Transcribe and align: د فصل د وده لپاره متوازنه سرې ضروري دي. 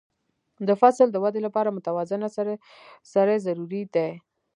د 0.67 0.69
فصل 0.81 1.07
د 1.11 1.17
وده 1.23 1.39
لپاره 1.47 1.75
متوازنه 1.77 2.27
سرې 3.15 3.35
ضروري 3.45 3.83
دي. 3.95 4.09